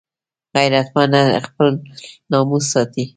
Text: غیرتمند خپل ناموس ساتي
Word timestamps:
غیرتمند 0.55 1.17
خپل 1.45 1.67
ناموس 2.31 2.65
ساتي 2.73 3.03